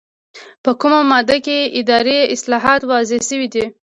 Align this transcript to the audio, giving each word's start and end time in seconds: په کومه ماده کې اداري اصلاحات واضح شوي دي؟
په 0.63 0.71
کومه 0.81 1.01
ماده 1.11 1.37
کې 1.45 1.57
اداري 1.79 2.19
اصلاحات 2.35 2.81
واضح 2.91 3.19
شوي 3.29 3.47
دي؟ 3.53 3.65